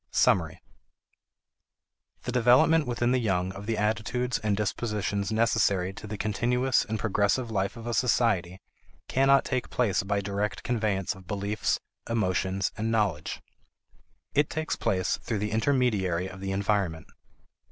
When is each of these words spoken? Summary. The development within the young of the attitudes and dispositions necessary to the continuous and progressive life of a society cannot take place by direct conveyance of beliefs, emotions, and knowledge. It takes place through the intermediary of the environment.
Summary. 0.09 0.59
The 2.23 2.31
development 2.31 2.87
within 2.87 3.11
the 3.11 3.19
young 3.19 3.51
of 3.51 3.67
the 3.67 3.77
attitudes 3.77 4.39
and 4.39 4.57
dispositions 4.57 5.31
necessary 5.31 5.93
to 5.93 6.07
the 6.07 6.17
continuous 6.17 6.83
and 6.83 6.97
progressive 6.99 7.51
life 7.51 7.77
of 7.77 7.85
a 7.85 7.93
society 7.93 8.59
cannot 9.07 9.45
take 9.45 9.69
place 9.69 10.01
by 10.01 10.19
direct 10.19 10.63
conveyance 10.63 11.13
of 11.13 11.27
beliefs, 11.27 11.79
emotions, 12.09 12.71
and 12.75 12.89
knowledge. 12.89 13.43
It 14.33 14.49
takes 14.49 14.75
place 14.75 15.17
through 15.17 15.37
the 15.37 15.51
intermediary 15.51 16.27
of 16.27 16.39
the 16.41 16.51
environment. 16.51 17.05